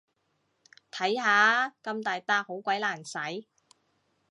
[0.89, 3.47] 睇下，咁大撻好鬼難洗